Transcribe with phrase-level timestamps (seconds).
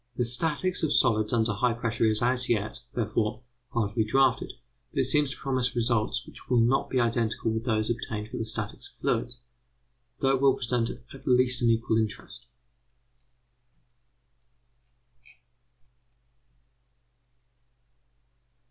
[0.17, 4.53] The statics of solids under high pressure is as yet, therefore, hardly drafted,
[4.89, 8.37] but it seems to promise results which will not be identical with those obtained for
[8.37, 9.37] the statics of fluids,
[10.17, 12.47] though it will present at least an equal interest.